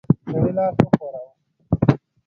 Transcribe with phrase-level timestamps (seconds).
[0.29, 1.31] سړي لاس وښوراوه.